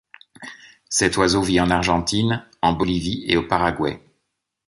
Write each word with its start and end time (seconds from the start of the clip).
Cet 0.89 1.17
oiseau 1.17 1.43
vit 1.43 1.59
en 1.59 1.69
Argentine, 1.69 2.43
en 2.63 2.73
Bolivie 2.73 3.23
et 3.27 3.37
au 3.37 3.43
Paraguay. 3.43 4.01